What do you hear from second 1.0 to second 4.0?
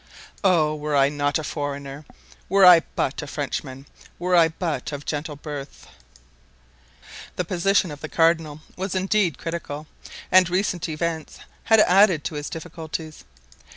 not a foreigner! were I but a Frenchman!